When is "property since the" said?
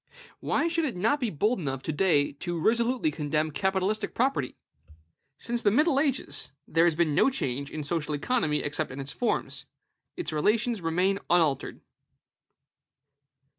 4.15-5.69